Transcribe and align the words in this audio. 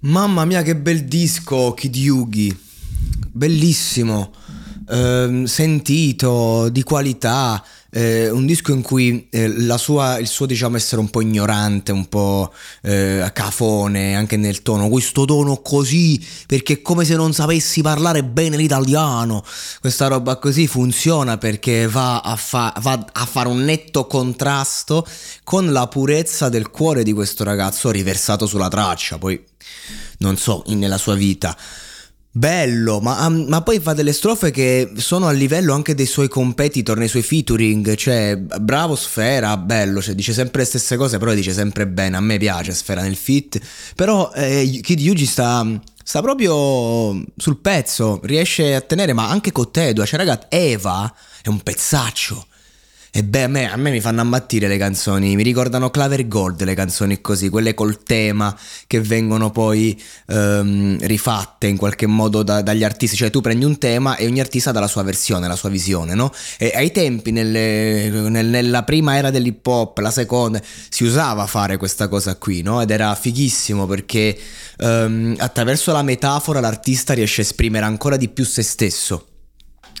Mamma 0.00 0.44
mia 0.44 0.60
che 0.60 0.76
bel 0.76 1.04
disco 1.04 1.72
Kid 1.72 1.96
Yugi. 1.96 2.54
Bellissimo. 3.32 4.30
Ehm, 4.88 5.44
sentito, 5.44 6.68
di 6.68 6.82
qualità. 6.82 7.62
Eh, 7.90 8.28
un 8.30 8.44
disco 8.44 8.72
in 8.72 8.82
cui 8.82 9.26
eh, 9.30 9.48
sua, 9.78 10.18
il 10.18 10.26
suo 10.26 10.44
diciamo 10.44 10.76
essere 10.76 11.00
un 11.00 11.08
po' 11.08 11.22
ignorante, 11.22 11.92
un 11.92 12.08
po' 12.08 12.52
eh, 12.82 13.30
cafone 13.32 14.14
anche 14.14 14.36
nel 14.36 14.60
tono, 14.62 14.88
questo 14.88 15.24
tono 15.24 15.62
così 15.62 16.22
perché 16.46 16.74
è 16.74 16.82
come 16.82 17.06
se 17.06 17.14
non 17.16 17.32
sapessi 17.32 17.80
parlare 17.80 18.22
bene 18.22 18.58
l'italiano, 18.58 19.42
questa 19.80 20.08
roba 20.08 20.36
così 20.36 20.66
funziona 20.66 21.38
perché 21.38 21.86
va 21.86 22.20
a, 22.20 22.36
fa- 22.36 22.74
va 22.80 23.02
a 23.12 23.24
fare 23.24 23.48
un 23.48 23.60
netto 23.60 24.06
contrasto 24.06 25.06
con 25.42 25.72
la 25.72 25.86
purezza 25.86 26.50
del 26.50 26.70
cuore 26.70 27.02
di 27.02 27.14
questo 27.14 27.44
ragazzo 27.44 27.90
riversato 27.90 28.46
sulla 28.46 28.68
traccia, 28.68 29.16
poi 29.16 29.42
non 30.18 30.36
so, 30.36 30.64
nella 30.66 30.98
sua 30.98 31.14
vita. 31.14 31.56
Bello, 32.36 33.00
ma, 33.00 33.26
ma, 33.30 33.62
poi 33.62 33.80
fa 33.80 33.94
delle 33.94 34.12
strofe 34.12 34.50
che 34.50 34.92
sono 34.96 35.26
a 35.26 35.30
livello 35.30 35.72
anche 35.72 35.94
dei 35.94 36.04
suoi 36.04 36.28
competitor 36.28 36.98
nei 36.98 37.08
suoi 37.08 37.22
featuring, 37.22 37.94
cioè 37.94 38.36
bravo 38.36 38.94
Sfera, 38.94 39.56
bello, 39.56 40.02
cioè, 40.02 40.14
dice 40.14 40.34
sempre 40.34 40.60
le 40.60 40.66
stesse 40.66 40.98
cose, 40.98 41.16
però 41.16 41.32
dice 41.32 41.54
sempre 41.54 41.86
bene, 41.86 42.14
a 42.18 42.20
me 42.20 42.36
piace 42.36 42.72
Sfera 42.72 43.00
nel 43.00 43.16
fit, 43.16 43.58
però 43.94 44.30
eh, 44.34 44.80
Kid 44.82 45.00
Yugi 45.00 45.24
sta, 45.24 45.66
sta 46.04 46.20
proprio 46.20 47.24
sul 47.38 47.56
pezzo, 47.56 48.20
riesce 48.24 48.74
a 48.74 48.82
tenere, 48.82 49.14
ma 49.14 49.30
anche 49.30 49.50
con 49.50 49.70
Tedua, 49.70 50.04
cioè 50.04 50.18
ragazzi, 50.18 50.48
Eva 50.50 51.10
è 51.40 51.48
un 51.48 51.62
pezzaccio, 51.62 52.48
e 53.16 53.24
beh, 53.24 53.44
a 53.44 53.48
me, 53.48 53.72
a 53.72 53.76
me, 53.76 53.90
mi 53.90 54.02
fanno 54.02 54.20
ammattire 54.20 54.68
le 54.68 54.76
canzoni, 54.76 55.36
mi 55.36 55.42
ricordano 55.42 55.88
Claver 55.88 56.28
Gold 56.28 56.62
le 56.64 56.74
canzoni 56.74 57.22
così, 57.22 57.48
quelle 57.48 57.72
col 57.72 58.02
tema 58.02 58.54
che 58.86 59.00
vengono 59.00 59.50
poi 59.50 59.98
um, 60.26 60.98
rifatte 61.00 61.66
in 61.66 61.78
qualche 61.78 62.04
modo 62.04 62.42
da, 62.42 62.60
dagli 62.60 62.84
artisti, 62.84 63.16
cioè 63.16 63.30
tu 63.30 63.40
prendi 63.40 63.64
un 63.64 63.78
tema 63.78 64.16
e 64.16 64.26
ogni 64.26 64.38
artista 64.38 64.70
dà 64.70 64.80
la 64.80 64.86
sua 64.86 65.02
versione, 65.02 65.48
la 65.48 65.56
sua 65.56 65.70
visione, 65.70 66.12
no? 66.12 66.30
E 66.58 66.72
ai 66.74 66.92
tempi, 66.92 67.30
nelle, 67.30 68.10
nel, 68.10 68.44
nella 68.48 68.82
prima 68.82 69.16
era 69.16 69.30
dell'hip 69.30 69.66
hop, 69.66 69.96
la 69.96 70.10
seconda, 70.10 70.60
si 70.90 71.04
usava 71.04 71.46
fare 71.46 71.78
questa 71.78 72.08
cosa 72.08 72.36
qui, 72.36 72.60
no? 72.60 72.82
Ed 72.82 72.90
era 72.90 73.14
fighissimo 73.14 73.86
perché 73.86 74.38
um, 74.80 75.34
attraverso 75.38 75.90
la 75.90 76.02
metafora 76.02 76.60
l'artista 76.60 77.14
riesce 77.14 77.40
a 77.40 77.44
esprimere 77.44 77.86
ancora 77.86 78.18
di 78.18 78.28
più 78.28 78.44
se 78.44 78.60
stesso 78.62 79.28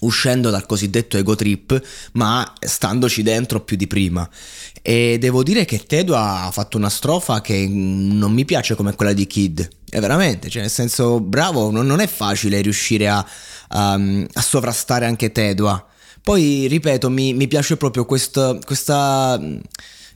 uscendo 0.00 0.50
dal 0.50 0.66
cosiddetto 0.66 1.16
ego 1.16 1.34
trip, 1.34 1.80
ma 2.12 2.52
standoci 2.58 3.22
dentro 3.22 3.60
più 3.60 3.76
di 3.76 3.86
prima. 3.86 4.28
E 4.82 5.18
devo 5.18 5.42
dire 5.42 5.64
che 5.64 5.84
Tedo 5.86 6.16
ha 6.16 6.48
fatto 6.52 6.76
una 6.76 6.88
strofa 6.88 7.40
che 7.40 7.66
non 7.68 8.32
mi 8.32 8.44
piace 8.44 8.74
come 8.74 8.94
quella 8.94 9.12
di 9.12 9.26
Kid. 9.26 9.68
È 9.88 10.00
veramente, 10.00 10.48
cioè 10.48 10.62
nel 10.62 10.70
senso, 10.70 11.20
bravo, 11.20 11.70
non, 11.70 11.86
non 11.86 12.00
è 12.00 12.06
facile 12.06 12.60
riuscire 12.60 13.08
a, 13.08 13.26
a, 13.68 13.92
a 13.92 14.40
sovrastare 14.40 15.06
anche 15.06 15.32
Tedua. 15.32 15.84
Poi, 16.22 16.66
ripeto, 16.68 17.10
mi, 17.10 17.34
mi 17.34 17.48
piace 17.48 17.76
proprio 17.76 18.04
questa, 18.04 18.58
questa 18.64 19.40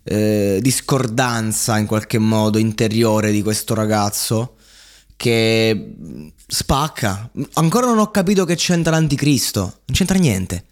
eh, 0.05 0.59
discordanza 0.61 1.79
in 1.79 1.87
qualche 1.87 2.19
modo 2.19 2.59
interiore 2.59 3.33
di 3.33 3.43
questo 3.43 3.75
ragazzo 3.75 4.57
che 5.17 5.95
spacca. 6.47 7.31
Ancora 7.55 7.87
non 7.87 7.99
ho 7.99 8.11
capito 8.11 8.45
che 8.45 8.57
c'entra 8.57 8.93
l'anticristo. 8.93 9.61
Non 9.61 9.97
c'entra 9.97 10.19
niente. 10.19 10.67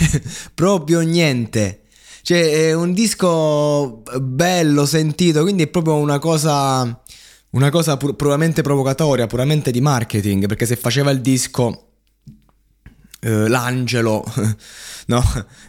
proprio 0.54 1.00
niente. 1.00 1.82
Cioè, 2.22 2.68
è 2.68 2.72
un 2.74 2.92
disco 2.92 4.02
bello, 4.20 4.84
sentito, 4.84 5.42
quindi 5.42 5.64
è 5.64 5.68
proprio 5.68 5.96
una 5.96 6.18
cosa. 6.18 7.00
Una 7.50 7.70
cosa 7.70 7.96
pur- 7.96 8.16
puramente 8.16 8.62
provocatoria, 8.62 9.26
puramente 9.26 9.70
di 9.70 9.80
marketing. 9.80 10.46
Perché 10.46 10.66
se 10.66 10.76
faceva 10.76 11.10
il 11.10 11.20
disco. 11.20 11.82
Uh, 13.18 13.46
l'angelo, 13.46 14.22
no? 15.06 15.22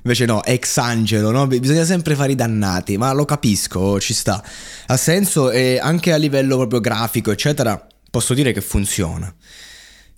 Invece 0.03 0.25
no, 0.25 0.43
ex 0.43 0.77
angelo, 0.77 1.31
no? 1.31 1.47
Bisogna 1.47 1.85
sempre 1.85 2.13
fare 2.13 2.33
i 2.33 2.35
dannati, 2.35 2.97
ma 2.97 3.13
lo 3.13 3.23
capisco, 3.23 3.99
ci 3.99 4.13
sta. 4.13 4.43
Ha 4.87 4.97
senso 4.97 5.49
e 5.49 5.79
anche 5.81 6.11
a 6.11 6.17
livello 6.17 6.57
proprio 6.57 6.81
grafico, 6.81 7.31
eccetera 7.31 7.87
posso 8.09 8.34
dire 8.34 8.51
che 8.53 8.62
funziona. 8.62 9.34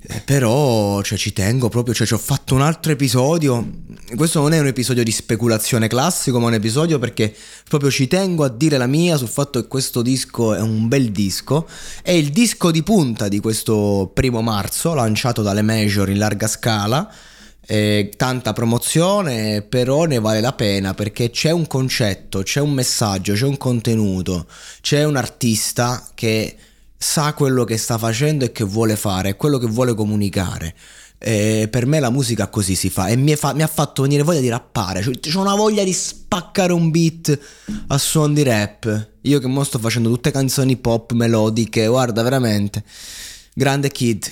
Eh, 0.01 0.21
però 0.21 1.01
cioè, 1.01 1.17
ci 1.17 1.33
tengo 1.33 1.67
proprio, 1.67 1.93
cioè 1.93 2.07
ci 2.07 2.13
ho 2.13 2.17
fatto 2.17 2.55
un 2.55 2.61
altro 2.61 2.93
episodio. 2.93 3.69
Questo 4.15 4.39
non 4.39 4.53
è 4.53 4.59
un 4.59 4.67
episodio 4.67 5.03
di 5.03 5.11
speculazione 5.11 5.89
classico, 5.89 6.39
ma 6.39 6.47
un 6.47 6.53
episodio 6.53 6.99
perché 6.99 7.35
proprio 7.67 7.91
ci 7.91 8.07
tengo 8.07 8.45
a 8.45 8.49
dire 8.49 8.77
la 8.77 8.87
mia 8.87 9.17
sul 9.17 9.27
fatto 9.27 9.59
che 9.59 9.67
questo 9.67 10.01
disco 10.01 10.53
è 10.53 10.61
un 10.61 10.87
bel 10.87 11.11
disco. 11.11 11.67
È 12.01 12.11
il 12.11 12.29
disco 12.29 12.71
di 12.71 12.81
punta 12.81 13.27
di 13.27 13.41
questo 13.41 14.09
primo 14.13 14.41
marzo, 14.41 14.93
lanciato 14.93 15.41
dalle 15.41 15.63
major 15.63 16.09
in 16.09 16.17
larga 16.17 16.47
scala. 16.47 17.11
Eh, 17.71 18.13
tanta 18.15 18.53
promozione, 18.53 19.61
però 19.63 20.05
ne 20.05 20.19
vale 20.19 20.39
la 20.39 20.53
pena 20.53 20.93
perché 20.93 21.29
c'è 21.29 21.51
un 21.51 21.67
concetto, 21.67 22.41
c'è 22.41 22.61
un 22.61 22.71
messaggio, 22.71 23.33
c'è 23.33 23.45
un 23.45 23.57
contenuto, 23.57 24.47
c'è 24.81 25.03
un 25.03 25.17
artista 25.17 26.09
che 26.15 26.55
sa 27.01 27.33
quello 27.33 27.63
che 27.63 27.77
sta 27.77 27.97
facendo 27.97 28.43
e 28.43 28.51
che 28.51 28.65
vuole 28.65 28.97
fare, 28.97 29.37
quello 29.37 29.57
che 29.57 29.67
vuole 29.67 29.95
comunicare. 29.95 30.75
E 31.17 31.67
per 31.69 31.85
me 31.85 31.99
la 31.99 32.09
musica 32.09 32.47
così 32.47 32.75
si 32.75 32.89
fa 32.89 33.07
e 33.07 33.15
mi, 33.15 33.35
fa, 33.35 33.53
mi 33.53 33.61
ha 33.61 33.67
fatto 33.67 34.03
venire 34.03 34.23
voglia 34.23 34.39
di 34.39 34.47
rappare, 34.47 35.01
cioè, 35.01 35.19
c'ho 35.19 35.41
una 35.41 35.55
voglia 35.55 35.83
di 35.83 35.91
spaccare 35.91 36.71
un 36.71 36.91
beat 36.91 37.39
a 37.87 37.97
suon 37.97 38.33
di 38.33 38.43
rap. 38.43 39.09
Io 39.21 39.39
che 39.39 39.47
mo 39.47 39.63
sto 39.63 39.79
facendo 39.79 40.09
tutte 40.09 40.31
canzoni 40.31 40.77
pop 40.77 41.11
melodiche, 41.13 41.87
guarda 41.87 42.21
veramente. 42.21 42.83
Grande 43.53 43.89
Kid, 43.89 44.23